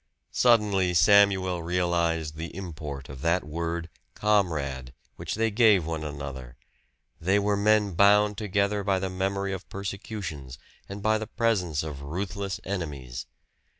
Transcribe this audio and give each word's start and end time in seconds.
Suddenly 0.31 0.95
Samuel 0.95 1.61
realized 1.61 2.35
the 2.35 2.55
import 2.55 3.07
of 3.07 3.21
that 3.21 3.43
word 3.43 3.87
"comrade" 4.15 4.95
which 5.15 5.35
they 5.35 5.51
gave 5.51 5.85
one 5.85 6.03
another; 6.03 6.57
they 7.19 7.37
were 7.37 7.55
men 7.55 7.93
bound 7.93 8.35
together 8.35 8.83
by 8.83 8.97
the 8.97 9.11
memory 9.11 9.53
of 9.53 9.69
persecutions, 9.69 10.57
and 10.89 11.03
by 11.03 11.19
the 11.19 11.27
presence 11.27 11.83
of 11.83 12.01
ruthless 12.01 12.59
enemies. 12.63 13.27